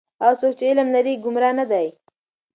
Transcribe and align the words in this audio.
هغه 0.23 0.33
څوک 0.39 0.53
چې 0.59 0.65
علم 0.69 0.87
لري 0.95 1.13
گمراه 1.23 1.53
نه 1.59 1.65
دی. 1.71 1.87